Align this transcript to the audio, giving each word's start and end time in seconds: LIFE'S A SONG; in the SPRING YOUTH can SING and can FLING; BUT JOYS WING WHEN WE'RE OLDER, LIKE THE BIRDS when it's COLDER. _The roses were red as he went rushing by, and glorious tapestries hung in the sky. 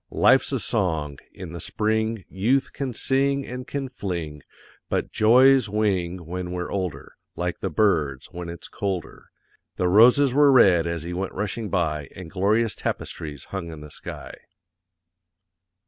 LIFE'S 0.09 0.51
A 0.51 0.57
SONG; 0.59 1.19
in 1.31 1.53
the 1.53 1.59
SPRING 1.59 2.25
YOUTH 2.27 2.73
can 2.73 2.91
SING 2.91 3.45
and 3.45 3.67
can 3.67 3.87
FLING; 3.87 4.41
BUT 4.89 5.11
JOYS 5.11 5.69
WING 5.69 6.25
WHEN 6.25 6.51
WE'RE 6.51 6.71
OLDER, 6.71 7.17
LIKE 7.35 7.59
THE 7.59 7.69
BIRDS 7.69 8.29
when 8.31 8.49
it's 8.49 8.67
COLDER. 8.67 9.25
_The 9.77 9.87
roses 9.91 10.33
were 10.33 10.51
red 10.51 10.87
as 10.87 11.03
he 11.03 11.13
went 11.13 11.33
rushing 11.33 11.69
by, 11.69 12.09
and 12.15 12.31
glorious 12.31 12.73
tapestries 12.75 13.43
hung 13.53 13.71
in 13.71 13.81
the 13.81 13.91
sky. 13.91 14.33